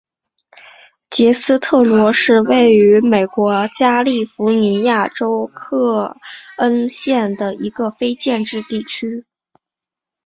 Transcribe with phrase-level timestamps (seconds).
[1.11, 6.17] 杰斯特罗是位于美国加利福尼亚州克
[6.57, 9.25] 恩县的一个非建制地区。